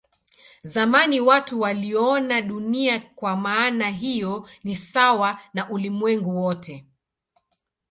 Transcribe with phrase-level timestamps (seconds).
[0.63, 6.87] Zamani watu waliona Dunia kwa maana hiyo ni sawa na ulimwengu wote.